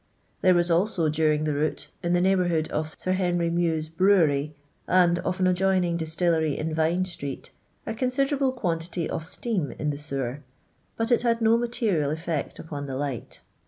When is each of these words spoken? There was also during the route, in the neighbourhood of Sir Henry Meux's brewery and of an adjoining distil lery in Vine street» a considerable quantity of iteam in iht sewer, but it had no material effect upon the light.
There 0.41 0.55
was 0.55 0.71
also 0.71 1.09
during 1.09 1.43
the 1.43 1.53
route, 1.53 1.89
in 2.01 2.13
the 2.13 2.21
neighbourhood 2.21 2.67
of 2.71 2.95
Sir 2.99 3.11
Henry 3.11 3.51
Meux's 3.51 3.87
brewery 3.87 4.55
and 4.87 5.19
of 5.19 5.39
an 5.39 5.45
adjoining 5.45 5.95
distil 5.95 6.31
lery 6.31 6.57
in 6.57 6.73
Vine 6.73 7.05
street» 7.05 7.51
a 7.85 7.93
considerable 7.93 8.51
quantity 8.51 9.07
of 9.07 9.21
iteam 9.25 9.75
in 9.77 9.91
iht 9.91 9.99
sewer, 9.99 10.39
but 10.97 11.11
it 11.11 11.21
had 11.21 11.39
no 11.39 11.55
material 11.55 12.09
effect 12.09 12.57
upon 12.57 12.87
the 12.87 12.95
light. 12.97 13.41